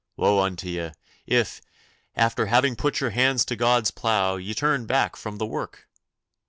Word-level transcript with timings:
Woe 0.17 0.39
unto 0.39 0.67
ye, 0.67 0.89
if, 1.27 1.61
after 2.15 2.47
having 2.47 2.75
put 2.75 2.99
your 3.01 3.11
hands 3.11 3.45
to 3.45 3.55
God's 3.55 3.91
plough, 3.91 4.37
ye 4.37 4.55
turn 4.55 4.87
back 4.87 5.15
from 5.15 5.37
the 5.37 5.45
work! 5.45 5.87